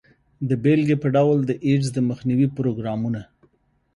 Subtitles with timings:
[0.49, 3.21] د بیلګې په ډول د ایډز د مخنیوي پروګرامونه.